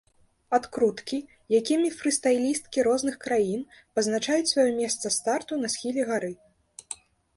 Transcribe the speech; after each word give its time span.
Адкруткі, 0.57 1.17
якімі 1.59 1.89
фрыстайлісткі 1.97 2.85
розных 2.89 3.19
краін 3.27 3.61
пазначаюць 3.99 4.49
сваё 4.55 4.67
месца 4.81 5.15
старту 5.21 5.53
на 5.65 5.75
схіле 5.75 6.01
гары. 6.13 6.33